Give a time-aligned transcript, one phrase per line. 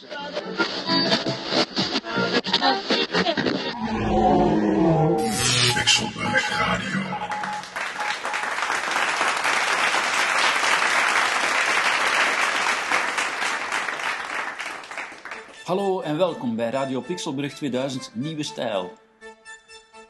[0.00, 0.42] Radio.
[15.64, 18.92] Hallo en welkom bij Radio Pixelbrug 2000 Nieuwe Stijl.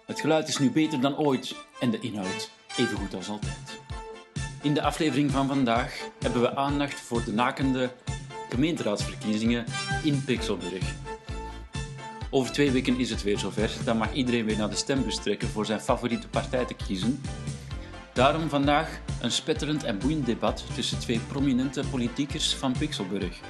[0.07, 3.81] Het geluid is nu beter dan ooit en de inhoud even goed als altijd.
[4.63, 7.91] In de aflevering van vandaag hebben we aandacht voor de nakende
[8.53, 9.65] gemeenteraadsverkiezingen
[10.03, 10.95] in Pixelburg.
[12.31, 15.49] Over twee weken is het weer zover, dan mag iedereen weer naar de stembus trekken
[15.49, 17.21] voor zijn favoriete partij te kiezen.
[18.13, 23.41] Daarom vandaag een spetterend en boeiend debat tussen twee prominente politiekers van Pixelburg.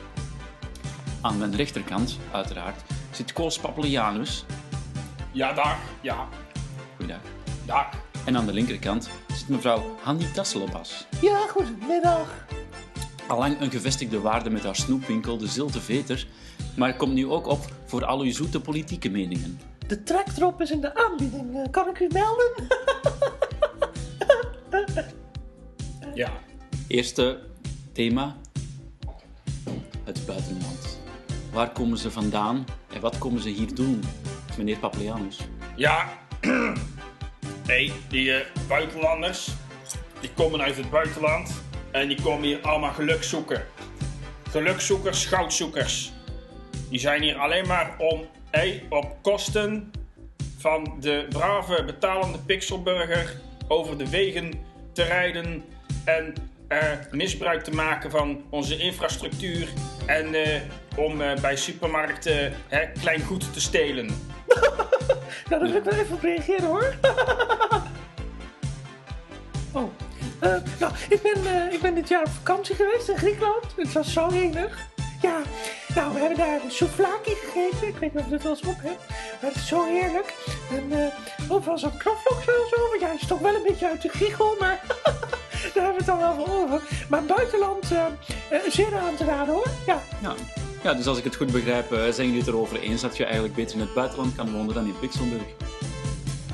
[1.20, 4.44] Aan mijn rechterkant, uiteraard, zit Koos Papelianus.
[5.32, 5.78] Ja, dag.
[6.00, 6.28] Ja,
[6.96, 7.20] Goeiedag.
[7.66, 7.86] dag.
[8.24, 11.06] En aan de linkerkant zit mevrouw Hanni Tasselebas.
[11.20, 12.44] Ja, goedemiddag.
[13.28, 16.26] Allang een gevestigde waarde met haar snoepwinkel, de Zilte Veter,
[16.76, 19.60] maar komt nu ook op voor al uw zoete politieke meningen.
[19.86, 21.56] De trekdrop is in de aanbieding.
[21.56, 22.52] Eh, Kan ik u melden?
[26.14, 26.30] Ja.
[26.88, 27.38] Eerste
[27.92, 28.36] thema:
[30.04, 31.00] het buitenland.
[31.52, 32.64] Waar komen ze vandaan
[32.94, 34.02] en wat komen ze hier doen,
[34.56, 35.38] meneer Papelianus?
[35.76, 36.08] Ja.
[37.66, 39.48] hey, die eh, buitenlanders,
[40.20, 41.50] die komen uit het buitenland
[41.92, 43.64] en die komen hier allemaal geluk zoeken.
[44.50, 46.12] Gelukzoekers, goudzoekers.
[46.90, 49.92] Die zijn hier alleen maar om, hey, op kosten
[50.58, 53.36] van de brave betalende pixelburger
[53.68, 54.52] over de wegen
[54.92, 55.64] te rijden
[56.04, 56.34] en
[56.68, 59.68] eh, misbruik te maken van onze infrastructuur
[60.06, 60.60] en eh,
[60.96, 62.52] om eh, bij supermarkten
[63.00, 64.06] klein goed te stelen.
[65.48, 66.94] Nou, daar wil ik wel even op reageren hoor.
[69.82, 69.90] oh.
[70.78, 73.64] Nou, ik ben, eh, ik ben dit jaar op vakantie geweest in Griekenland.
[73.76, 74.90] Het was zo enig.
[75.20, 75.40] Ja,
[75.94, 77.88] nou, we hebben daar souvlaki gegeten.
[77.88, 79.08] Ik weet niet of je het wel eens op hebt.
[79.08, 80.34] Maar het is zo heerlijk.
[80.70, 83.00] En eh overal zo'n knoflooksaus over.
[83.00, 84.80] Ja, het is toch wel een beetje uit de giegel, maar
[85.74, 86.82] daar hebben we het dan wel over.
[87.08, 89.68] Maar buitenland, eh, zeer aan te raden hoor.
[89.86, 90.02] Ja.
[90.22, 90.34] Ja.
[90.82, 93.54] ja, dus als ik het goed begrijp, zijn jullie het erover eens dat je eigenlijk
[93.54, 95.42] beter in het buitenland kan wonen dan in Pixelburg?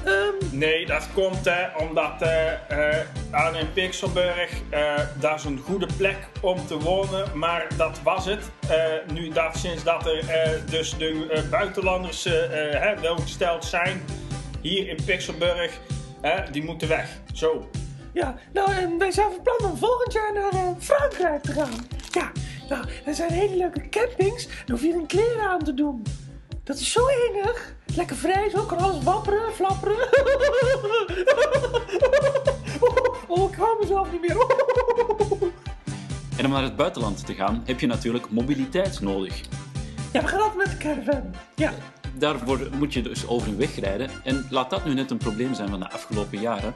[0.04, 5.58] Ehm, Nee, dat komt hè, omdat eh, eh, aan in Pixelburg, eh dat is een
[5.58, 8.50] goede plek om te wonen, maar dat was het.
[9.12, 10.24] Nu dat sinds dat er
[10.70, 14.02] dus de buitenlanders hè, welgesteld zijn
[14.60, 15.80] hier in Pixelburg,
[16.20, 17.08] hè, die moeten weg.
[17.32, 17.70] Zo.
[18.12, 21.86] Ja, nou, en wij zijn van plan om volgend jaar naar Frankrijk te gaan.
[22.10, 22.32] Ja,
[22.68, 24.46] nou, er zijn hele leuke campings.
[24.46, 26.02] Dan hoef je geen kleren aan te doen.
[26.64, 27.76] Dat is zo enig.
[27.96, 29.96] Lekker vrij, zo kan alles wapperen, flapperen.
[33.26, 34.36] Oh, ik hou mezelf niet meer.
[36.36, 39.40] En om naar het buitenland te gaan, heb je natuurlijk mobiliteit nodig.
[40.12, 41.34] Ja, we gaan altijd met de caravan.
[41.54, 41.72] Ja,
[42.18, 44.10] Daarvoor moet je dus over een weg rijden.
[44.24, 46.74] En laat dat nu net een probleem zijn van de afgelopen jaren.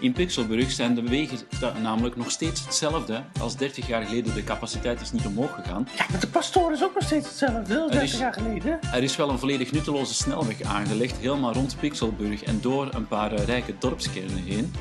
[0.00, 1.38] In Pixelburg zijn de wegen
[1.82, 4.34] namelijk nog steeds hetzelfde als 30 jaar geleden.
[4.34, 5.88] De capaciteit is niet omhoog gegaan.
[5.96, 7.74] ja maar de pastoor is ook nog steeds hetzelfde.
[7.74, 8.78] Dat is Er 30 is- jaar geleden.
[8.92, 13.32] Er is wel een volledig nutteloze snelweg aangelegd, helemaal rond Pixelburg en door een paar
[13.32, 14.72] eh, rijke dorpskernen heen.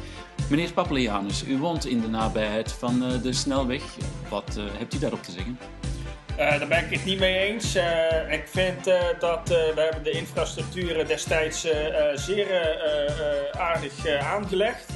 [0.49, 3.81] Meneer Papelianus, u woont in de nabijheid van eh, de snelweg.
[4.29, 5.57] Wat eh, hebt u daarop te zeggen?
[6.37, 7.75] Eh, daar ben ik het niet mee eens.
[7.75, 11.61] Eh, ik vind eh, dat eh, we hebben de infrastructuur destijds
[12.15, 14.91] zeer eh, eh, aardig eh, aangelegd.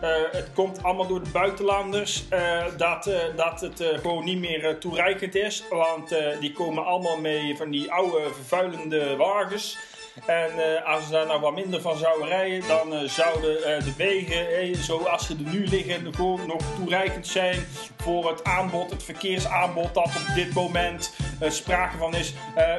[0.00, 4.78] Eh, het komt allemaal door de buitenlanders eh, dat, eh, dat het gewoon niet meer
[4.78, 5.64] toereikend is.
[5.70, 9.78] Want die komen allemaal mee van die oude vervuilende wagens.
[10.26, 15.26] En als ze daar nou wat minder van zouden rijden, dan zouden de wegen, zoals
[15.26, 20.34] ze er nu liggen, gewoon nog toereikend zijn voor het aanbod, het verkeersaanbod dat op
[20.34, 22.34] dit moment sprake van is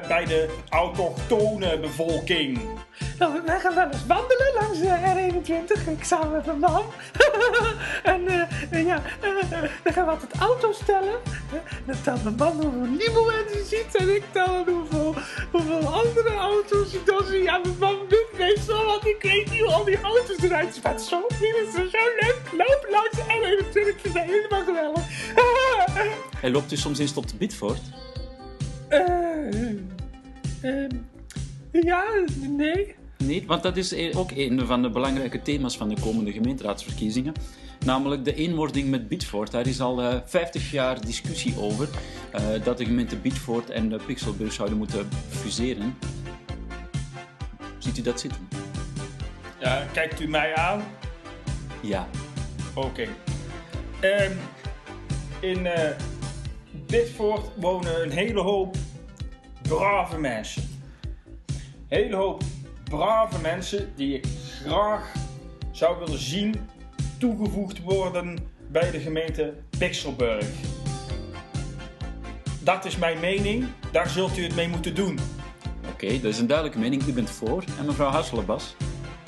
[0.08, 2.60] bij de autochtone bevolking.
[3.20, 5.90] Nou, wij gaan wel eens wandelen langs de R21.
[5.90, 6.84] Ik samen met mijn man.
[8.04, 8.42] en eh,
[8.72, 11.20] eh, ja, eh, eh, dan gaan we altijd auto's tellen.
[11.52, 13.96] Eh, dan telt mijn man hoeveel limo's hij ziet.
[13.96, 15.16] En ik tel dan hoeveel,
[15.52, 17.44] hoeveel andere auto's ik dan zie.
[17.44, 20.84] Ja, mijn man doet meestal, want ik weet niet hoe al die auto's eruit zien.
[20.84, 22.42] Het is zo, het is zo leuk.
[22.52, 25.04] Lopen langs de R21 is helemaal geweldig.
[26.42, 27.82] Hij loopt dus soms eens tot Bitford.
[28.90, 29.70] Eh,
[30.62, 30.90] eh,
[31.72, 32.04] ja,
[32.36, 32.96] nee.
[33.18, 37.34] Nee, want dat is e- ook een van de belangrijke thema's van de komende gemeenteraadsverkiezingen.
[37.86, 39.52] Namelijk de eenwording met Bitford.
[39.52, 41.90] Daar is al eh 50 jaar discussie over
[42.32, 45.98] eh, dat de gemeente Bitford en de Pixelburg zouden moeten fuseren.
[47.78, 48.48] Ziet u dat zitten?
[49.60, 50.84] Ja, kijkt u mij aan?
[51.82, 52.08] Ja.
[52.74, 53.08] Oké.
[54.00, 54.32] Ehm,
[55.40, 55.96] in eh
[56.88, 58.76] Bitford wonen een hele hoop
[59.62, 60.64] brave mensen.
[61.88, 62.44] Hele hoop
[62.90, 64.26] brave mensen die ik
[64.64, 65.12] graag
[65.72, 66.56] zou willen zien
[67.20, 68.38] toegevoegd worden
[68.72, 70.46] bij de gemeente Pixelburg.
[72.60, 75.20] Dat is mijn mening, daar zult u het mee moeten doen.
[75.92, 77.08] Oké, dat is een duidelijke mening.
[77.08, 77.64] U bent voor.
[77.80, 78.76] En mevrouw Hasselbas?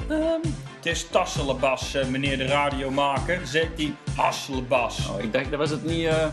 [0.09, 0.39] Ehm,
[0.75, 5.09] Het is Tasselebas, eh, meneer de radiomaker, zegt die Hasselbas.
[5.09, 6.05] Oh, ik dacht, dat was het niet...
[6.05, 6.27] eh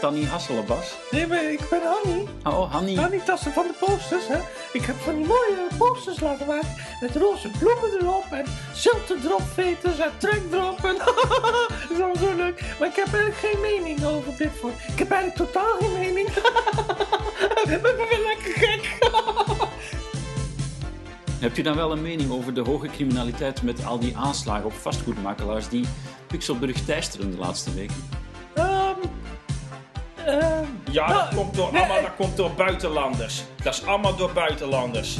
[0.00, 0.96] Tanny Hasselbas?
[1.10, 2.26] nee, maar ik ben Hanny.
[2.44, 2.94] Oh, Hanny.
[2.94, 4.38] Hanny tassen van de posters, hè.
[4.72, 6.74] Ik heb van die mooie posters laten maken.
[7.00, 8.44] Met roze bloemen erop en
[8.74, 10.84] zilte erop, veters en trek erop.
[10.84, 11.26] En dat
[11.90, 12.64] is allemaal zo leuk.
[12.78, 14.70] Maar ik heb eigenlijk geen mening over dit voor.
[14.92, 16.28] Ik heb eigenlijk totaal geen mening.
[17.74, 18.98] ik ben lekker gek.
[21.40, 24.72] Hebt u dan wel een mening over de hoge criminaliteit met al die aanslagen op
[24.72, 25.84] vastgoedmakelaars die
[26.26, 28.19] Pixelburg teisteren de laatste weken?
[30.30, 33.44] Ehm, ehm, Ja, nou, dat komt, door, nee, allemaal, dat komt door buitenlanders.
[33.62, 35.18] Dat is allemaal door buitenlanders.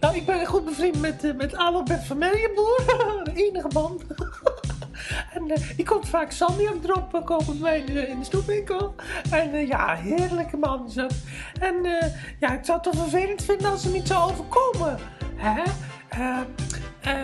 [0.00, 2.82] Nou, ik ben goed bevriend met, eh, met Alobert van Meijenboer.
[3.24, 4.00] de enige man.
[5.34, 8.24] en eh, die komt vaak Sandy drop eh, kopen bij mij in de, in de
[8.24, 8.94] snoepwinkel.
[9.30, 11.14] En eh, ja, heerlijke man is dat.
[11.60, 12.06] En eh,
[12.40, 14.98] ja, ik zou het toch vervelend vinden als ze niet zou overkomen.
[15.36, 15.62] Hè?
[17.00, 17.14] Eh,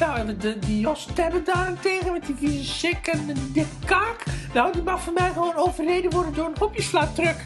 [0.00, 4.24] nou, de, die Jos Tebbe daarentegen met die vieze chick en die dikke kaak.
[4.54, 7.36] Nou, die mag voor mij gewoon overreden worden door een hopjeslaattruck.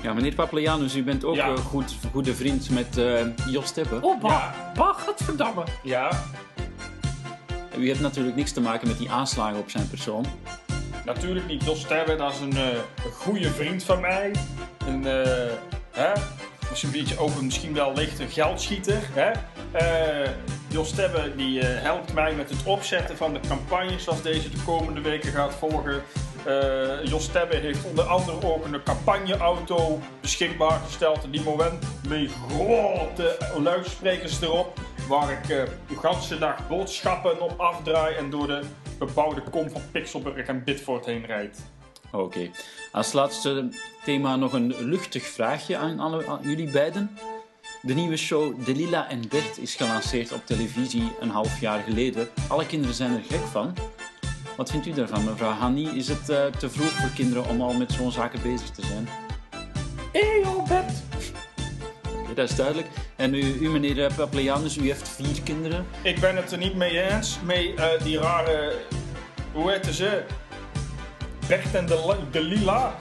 [0.00, 1.46] Ja, meneer Papelianus, u bent ook Ja.
[1.48, 3.98] eh, goed, goede vriend met eh, Jos Teppe.
[4.00, 4.72] Oh, bah, Ja.
[4.76, 5.62] bah, godverdamme.
[5.82, 6.10] Ja,
[7.78, 10.24] U hebt natuurlijk niks te maken met die aanslagen op zijn persoon.
[11.04, 11.64] natuurlijk niet.
[11.64, 12.66] Jos Terwe, dat is een, eh,
[13.04, 14.30] een goede vriend van mij.
[14.86, 15.50] Een, eh,
[15.90, 16.12] hè?
[16.70, 18.98] Dus een beetje ook een misschien wel lichte geldschieter.
[19.12, 19.30] Hè?
[20.72, 24.62] Jos Tebbe die eh, helpt mij met het opzetten van de campagne zoals deze de
[24.64, 26.02] komende weken gaat volgen.
[26.44, 31.26] Eh, Jos Tebbe heeft onder andere ook een campagneauto beschikbaar gesteld.
[31.30, 34.80] Die moment met grote luidsprekers erop.
[35.08, 38.60] Waar ik eh, de ganse dag boodschappen op afdraai en door de
[38.98, 41.70] bebouwde kom van Pixelburg en Bitford heen rijd.
[42.12, 42.50] Oké.
[42.92, 43.68] Als laatste
[44.04, 47.16] thema nog een luchtig vraagje aan jullie beiden.
[47.84, 52.28] De nieuwe show Delila en Bert is gelanceerd op televisie een half jaar geleden.
[52.48, 53.74] Alle kinderen zijn er gek van.
[54.56, 55.88] Wat vindt u daarvan, mevrouw Hanni?
[55.88, 59.08] Is het eh, te vroeg voor kinderen om al met zo'n zaken bezig te zijn?
[60.42, 60.92] Joh, Bert.
[62.22, 62.88] Oké, dat is duidelijk.
[63.16, 65.86] En u, u meneer eh, Papelianus, u heeft vier kinderen.
[66.02, 68.76] Ik ben het er niet mee eens mee eh, die rare.
[69.52, 70.24] Hoe heette ze?
[71.48, 72.98] Bert en de, de Lila.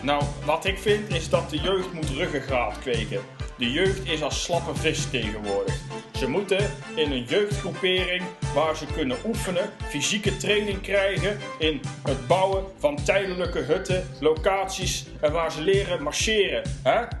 [0.00, 3.20] Nou, wat ik vind is dat de jeugd moet ruggengraat kweken.
[3.62, 5.74] De jeugd is als slappe vis tegenwoordig.
[6.22, 8.22] Ze moeten in een jeugdgroepering
[8.54, 15.32] waar ze kunnen oefenen, fysieke training krijgen in het bouwen van tijdelijke hutten, locaties en
[15.32, 16.62] waar ze leren marcheren.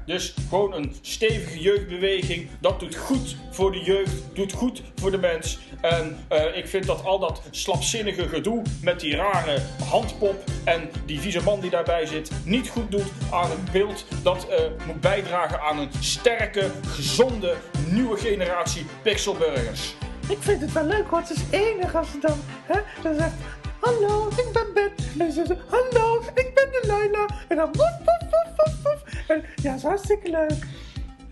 [0.06, 2.48] Dus gewoon een stevige jeugdbeweging.
[2.60, 5.58] Dat doet goed voor de jeugd, doet goed voor de mens.
[5.80, 9.58] En eh, ik vind dat al dat slapzinnige gedoe met die rare
[9.88, 14.48] handpop en die vieze man die daarbij zit niet goed doet aan het beeld dat
[14.48, 17.56] eh, moet bijdragen aan een sterke, gezonde,
[17.90, 19.94] nieuwe generatie pixelburgers.
[20.28, 23.34] Ik vind het wel leuk, want het is enig als ze dan, hè, dan zegt,
[23.80, 25.00] hallo, ik ben Bert.
[25.12, 27.26] En dan zegt ze, hallo, ik ben de Laila.
[27.48, 29.28] En dan woef, woef, woef, woef, woef.
[29.28, 30.66] En ja, is hartstikke leuk.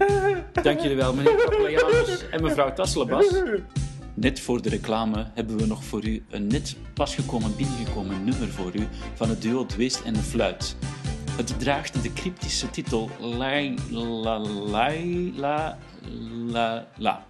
[0.63, 3.27] Dank jullie wel, meneer en mevrouw Tasselbas.
[4.15, 8.49] Net voor de reclame hebben we nog voor u een net pas gekomen binnengekomen nummer
[8.49, 10.77] voor u van het duo Dweest en de Fluit.
[11.37, 15.79] Het draagt de cryptische titel Lai La Lai La
[16.47, 17.30] La La.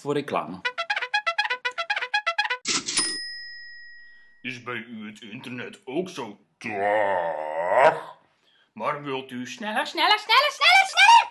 [0.00, 0.60] voor reclame.
[4.40, 6.38] Is bij u het internet ook zo
[6.68, 8.18] Dag.
[8.72, 11.30] Maar wilt u sneller, Sneller, sneller, sneller, sneller!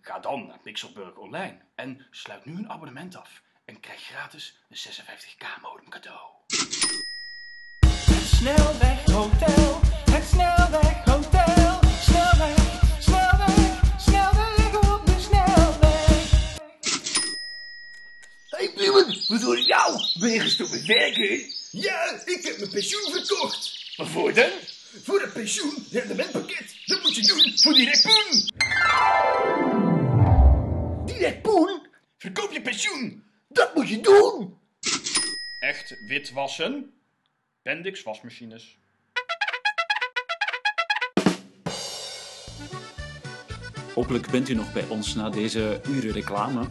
[0.00, 4.76] Ga dan naar Pixelburg Online en sluit nu een abonnement af en krijg gratis een
[4.76, 6.30] 56k modem cadeau.
[7.86, 11.37] Het Snelweghotel, het Snelweghotel,
[19.28, 20.00] Hoor ik jou?
[20.18, 21.52] Ben je gestopt met werken?
[21.70, 23.92] Ja, ik heb mijn pensioen verkocht.
[23.96, 24.50] Waarvoor dan?
[25.02, 28.50] Voor het pensioen rendementpakket, dat moet je doen voor die repoen.
[31.06, 31.86] Direct poen?
[32.18, 33.24] Verkoop je pensioen.
[33.48, 34.58] Dat moet je doen!
[35.58, 36.92] Echt witwassen?
[37.62, 38.78] Bendix wasmachines.
[43.94, 46.68] Hopelijk bent u nog bij ons na deze uren reclame.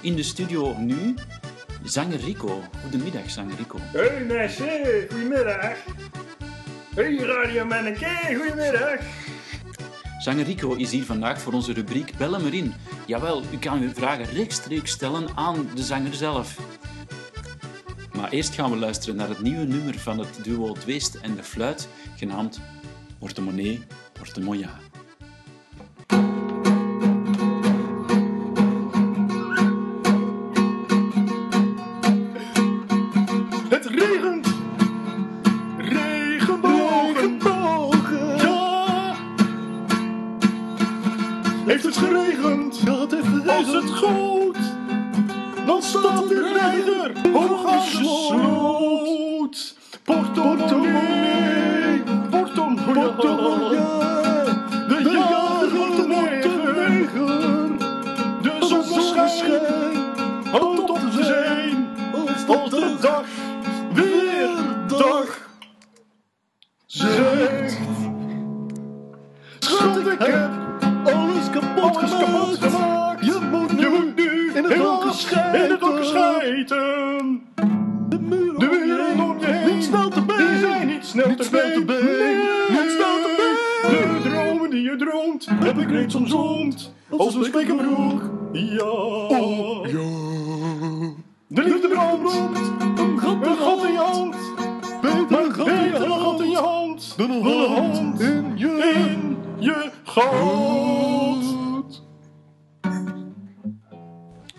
[0.00, 1.14] In de studio nu,
[1.84, 2.62] zanger Rico.
[2.82, 3.78] Goedemiddag, zanger Rico.
[3.78, 5.76] Hey mensen, goedemiddag.
[6.94, 9.00] Hey Radio Manneke, goedemiddag.
[10.18, 12.74] Zanger Rico is hier vandaag voor onze rubriek Bellen in.
[13.06, 16.58] Jawel, u kan uw vragen rechtstreeks stellen aan de zanger zelf.
[18.12, 21.42] Maar eerst gaan we luisteren naar het nieuwe nummer van het duo Tweest en de
[21.42, 22.60] Fluit, genaamd
[23.18, 24.83] Portemonnee, Portemonnaie.
[45.66, 47.86] Dan staat de reiger hoog aan de
[48.28, 49.74] sloot.
[50.04, 54.03] Portemonnee, portemonnee,
[75.22, 77.42] in het donker schijten.
[78.08, 80.36] De muren om je heen, niet snel te been.
[80.36, 82.38] Die zijn niet snel te been.
[82.68, 84.22] Niet snel te been.
[84.22, 86.92] De dromen die je droomt, heb ik reeds omzoomd.
[87.10, 88.22] Als een spijkerbroek.
[88.52, 88.94] Ja.
[89.86, 90.32] ja.
[91.46, 92.34] De liefde brandt,
[92.98, 94.36] een gat, een gat in je hand.
[95.00, 100.53] Beter een gat, in je hand dan een hand in je, in je gat.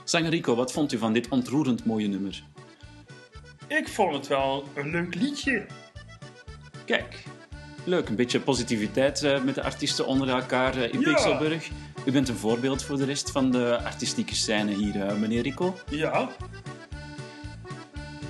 [0.05, 2.43] Zanger Rico, wat vond u van dit ontroerend mooie nummer?
[3.67, 5.65] Ik vond het wel een leuk liedje.
[6.85, 7.23] Kijk,
[7.83, 8.09] leuk.
[8.09, 11.09] Een beetje positiviteit eh, met de artiesten onder elkaar eh, in Ja.
[11.13, 11.69] Pixelburg.
[12.05, 15.75] U bent een voorbeeld voor de rest van de artistieke scène hier, eh, meneer Rico.
[15.89, 16.29] Ja,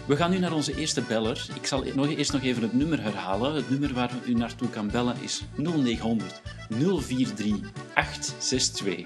[0.08, 1.48] We gaan nu naar onze eerste beller.
[1.55, 3.53] Ik zal nog, eerst nog even het nummer herhalen.
[3.55, 9.05] Het nummer waar u naartoe kan bellen is 0900 043 862.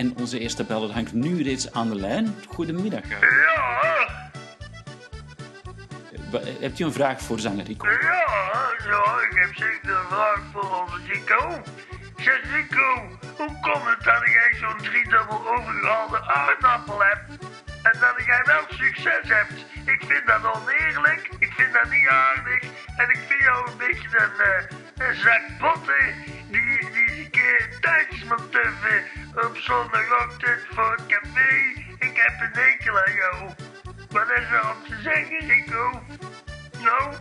[0.00, 2.34] En onze eerste beller hangt nu reeds aan de lijn.
[2.48, 3.00] Goedemiddag.
[3.08, 3.18] Ja,
[6.30, 7.86] Wa- Hebt u een vraag voor zanger Rico?
[7.88, 7.96] ja,
[8.90, 11.62] ja, ik heb zeker een vraag voor onze Rico.
[12.16, 12.88] Zeg Rico,
[13.36, 17.30] hoe komt het dat jij zo'n driedubbel overgehaalde aardappel hebt
[17.82, 19.52] en dat jij wel succes hebt?
[19.94, 22.62] Ik vind dat oneerlijk, ik vind dat niet aardig
[22.96, 26.14] en ik vind jou een beetje een, eh, een zak botten
[28.28, 29.04] moet tuffen
[29.48, 31.54] op zondagochtend voor het café.
[31.98, 33.50] Ik heb een enkel aan jou.
[34.10, 36.02] Wat is er om te zeggen, Rico?
[36.82, 37.14] Nou?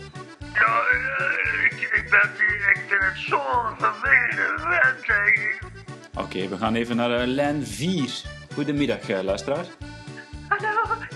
[0.53, 0.81] Ja,
[1.63, 5.59] ik, ik, ben die, ik vind het zo'n vervelende ik.
[6.13, 8.21] Oké, we gaan even naar lijn 4.
[8.53, 9.65] Goedemiddag, luisteraar.
[10.47, 11.06] Hallo,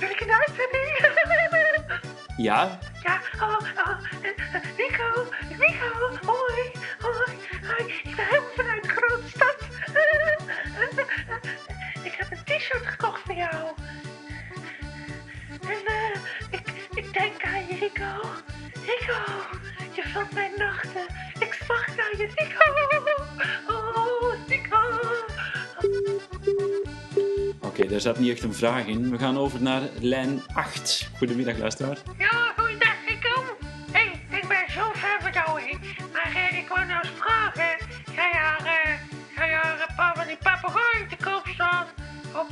[2.41, 5.89] Ja, ja, oh, oh, eh, eh, Nico, Nico,
[6.25, 7.37] hoi, hoi,
[7.67, 7.93] hoi.
[8.03, 9.55] Ik ben helemaal vanuit de grote stad.
[12.03, 13.73] ik heb een t-shirt gekocht voor jou.
[15.61, 18.29] En eh, ik, ik denk aan je, Rico.
[18.73, 19.19] Rico,
[19.93, 21.05] je vult mijn nachten.
[21.39, 22.71] Ik smacht naar je, Rico.
[23.73, 23.90] Oh,
[27.81, 29.11] Oké, daar zat niet echt een vraag in.
[29.11, 31.09] We gaan over naar lijn 8.
[31.17, 32.01] Goedemiddag, luisteraars.
[32.17, 33.43] Ja, goeiedag, ik kom.
[33.91, 34.11] Hey,
[34.41, 35.79] ik ben zo verkouden.
[36.13, 37.77] Maar eh, ik wou nou eens vragen.
[38.15, 38.65] ga je een
[39.35, 41.85] eh, eh, van die papegooien te koop staan?
[42.35, 42.50] Op,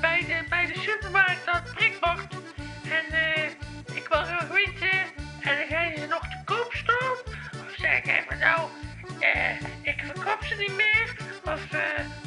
[0.00, 2.34] bij, de, bij de supermarkt dat het prikbord.
[2.98, 4.98] En eh, ik wil een weten.
[5.40, 7.16] En dan gaan ze nog te koop staan?
[7.66, 8.68] Of zeg ik even nou,
[9.20, 11.16] eh, ik verkoop ze niet meer.
[11.44, 11.72] Of...
[11.72, 12.23] eh.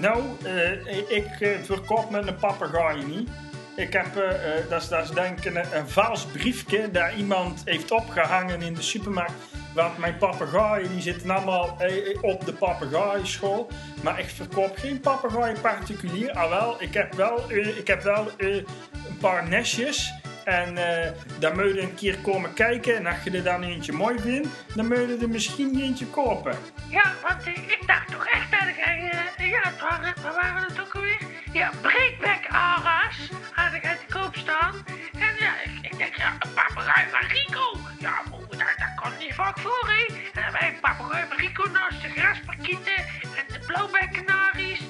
[0.00, 3.30] Nou, eh, ik eh, verkoop mijn papegaai niet.
[3.76, 4.30] Ik heb, eh,
[4.68, 8.82] dat, is, dat denk ik een, een vals briefje dat iemand heeft opgehangen in de
[8.82, 9.32] supermarkt.
[9.74, 11.76] Want mijn papegaaien die zitten allemaal
[12.20, 13.70] op de papegaaischool.
[14.02, 16.32] Maar ik verkoop geen papegaaien particulier.
[16.32, 18.66] Ah wel, ik heb wel, ik heb wel een
[19.20, 20.12] paar nestjes.
[20.44, 20.74] En
[21.38, 22.96] dan moet je een keer komen kijken.
[22.96, 26.56] En als je er dan eentje mooi vindt, dan moet je er misschien eentje kopen.
[26.88, 28.29] Ja, want ik dacht toch
[29.50, 29.72] ja,
[30.22, 31.20] waar waren het ook alweer?
[31.52, 34.74] Ja, breekbek aras had ik uit de koop staan.
[35.12, 35.52] En ja,
[35.82, 37.76] ik, denk, ja, een papegaai van Rico.
[37.98, 40.14] Ja, moe, dat, dat komt niet vaak voor, hè.
[40.14, 42.96] En dan wij een papegaai van Rico naast de grasparkieten
[43.38, 44.80] en de blauwbekkenaries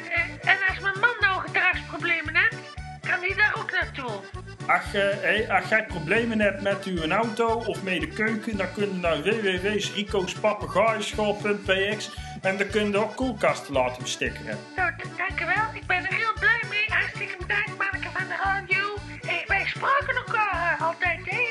[4.70, 8.94] Als, je, als jij problemen hebt met uw auto of met de keuken, dan kun
[8.94, 12.12] je naar www.ricospapegaaischool.px
[12.42, 14.58] en dan kun je ook koelkasten laten bestikkeren.
[14.76, 14.92] Nou,
[15.38, 15.66] wel.
[15.74, 16.86] Ik ben er heel blij mee.
[16.88, 18.96] Hartstikke bedankt, Manneke van de radio.
[19.28, 21.46] Hey, wij spraken elkaar eh, altijd, hè.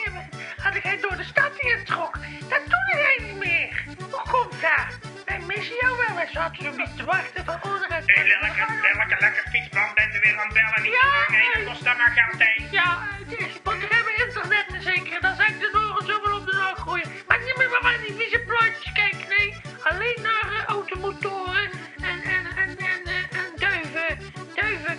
[0.56, 2.20] Had jij door de stad ingetrokken.
[2.48, 3.84] Dat doe jij niet meer.
[4.10, 4.98] Hoe komt dat?
[5.26, 6.14] Wij missen jou wel.
[6.16, 8.02] We zaten zo niet te wachten van onderuit.
[8.06, 10.82] Hé, lelijke, lelijke, lekker fietsbrand bent er weer aan het bellen.
[10.82, 12.57] Niet Ja, nee, dat kost dan maar geld, hè.
[12.78, 15.20] Ja, het is want we hebben internet zeker.
[15.20, 17.08] Dan zijn de oren zo wel op de dag gooien.
[17.28, 19.54] Maar niet meer naar die vieze plaatjes kijken, nee.
[19.82, 21.70] Alleen naar eh, automotoren
[22.10, 24.18] en, en, en, en, eh, en duiven.
[24.54, 24.98] Duiven.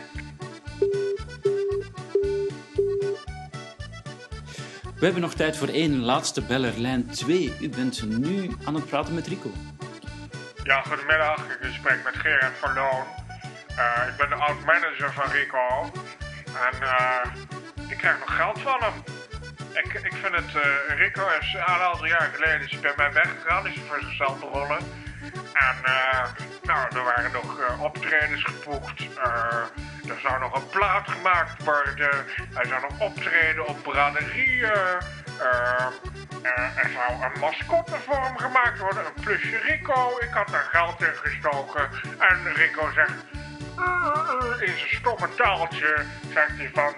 [4.95, 7.53] We hebben nog tijd voor één laatste beller, lijn 2.
[7.59, 9.51] U bent nu aan het praten met Rico.
[10.63, 11.37] Ja, goedemiddag.
[11.37, 13.03] Ik gesprek met Gerard van Loon.
[13.75, 15.91] Eh, ik ben de oud-manager van Rico.
[16.53, 17.48] En eh, ik
[17.99, 18.93] krijg nog geld van hem.
[19.73, 20.55] Ik, ik vind het...
[20.55, 23.67] eh, Rico is een aantal jaar geleden is bij mij weggegaan.
[23.67, 24.77] Is hij voor zichzelf begonnen.
[25.53, 26.25] En eh,
[26.63, 29.01] nou, er waren nog eh, optredens geboekt.
[30.09, 32.25] Er zou nog een plaat gemaakt worden.
[32.53, 34.71] Hij zou nog optreden op braderieën.
[36.75, 39.05] Er zou een mascotte voor hem gemaakt worden.
[39.05, 40.17] Een plusje Rico.
[40.19, 41.89] Ik had daar geld in gestoken.
[42.19, 43.11] En Rico zegt...
[43.77, 46.93] eh, eh, in zijn stomme taaltje zegt hij van...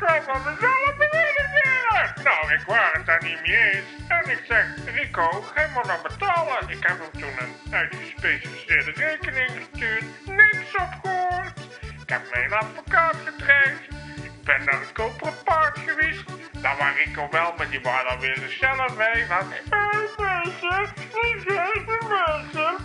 [0.00, 2.22] ga van mezelf realiseren.
[2.24, 3.86] Nou, ik waar het daar niet mee eens.
[4.08, 6.68] En ik zeg, Rico, ga maar naar betalen.
[6.68, 10.04] Ik heb hem toen een uitgespecialiseerde rekening gestuurd.
[10.24, 11.58] Niks opgehoord.
[12.02, 13.80] Ik heb mijn advocaat gedreigd.
[14.22, 16.24] Ik ben naar het koperen paard geweest.
[16.60, 19.26] Daar was Rico wel, maar die waren dan weer zichzelf bij.
[19.28, 20.06] Want, hey
[21.46, 22.76] zijn de mensen?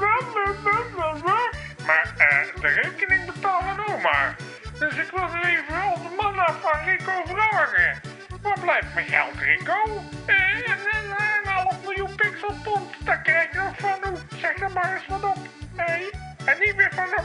[1.85, 4.35] Maar eh, de rekening betalen nou maar.
[4.81, 8.01] Dus ik er even al de man af van Rico vragen.
[8.41, 10.03] Waar blijft mijn geld, Rico?
[10.25, 11.05] Eh, en, en,
[11.43, 14.09] een half miljoen pixelpond, daar krijg je nog van.
[14.09, 14.17] Hoe?
[14.39, 15.37] Zeg er maar eens wat op.
[15.75, 16.13] Hey.
[16.45, 17.21] En niet meer van de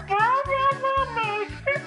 [1.15, 1.81] meisje.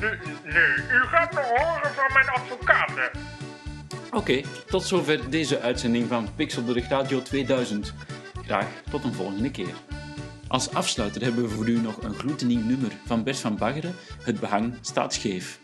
[0.00, 0.10] nee,
[0.44, 3.10] nee, u gaat nog horen van mijn advocaten.
[4.12, 7.94] Oké, tot zover deze uitzending van Pixelbericht Radio 2000.
[8.44, 9.74] Graag tot een volgende keer.
[10.48, 13.94] Als afsluiter hebben we voor u nog een gloednieuw nummer van Bert van Baggeren.
[14.22, 15.60] Het behang staat scheef.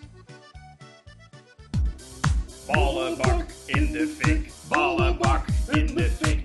[2.66, 6.44] Ballenbak in de fik, ballenbak in de fik,